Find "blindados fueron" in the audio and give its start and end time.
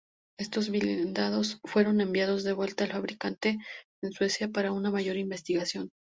0.71-2.01